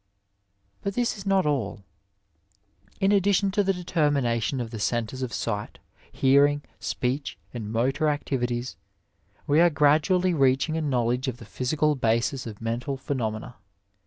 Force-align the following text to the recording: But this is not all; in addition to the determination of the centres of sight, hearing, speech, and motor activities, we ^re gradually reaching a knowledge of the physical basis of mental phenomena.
But 0.81 0.95
this 0.95 1.15
is 1.15 1.27
not 1.27 1.45
all; 1.45 1.83
in 2.99 3.11
addition 3.11 3.51
to 3.51 3.63
the 3.63 3.71
determination 3.71 4.59
of 4.59 4.71
the 4.71 4.79
centres 4.79 5.21
of 5.21 5.31
sight, 5.31 5.77
hearing, 6.11 6.63
speech, 6.79 7.37
and 7.53 7.71
motor 7.71 8.09
activities, 8.09 8.77
we 9.45 9.59
^re 9.59 9.71
gradually 9.71 10.33
reaching 10.33 10.75
a 10.75 10.81
knowledge 10.81 11.27
of 11.27 11.37
the 11.37 11.45
physical 11.45 11.93
basis 11.93 12.47
of 12.47 12.61
mental 12.63 12.97
phenomena. 12.97 13.57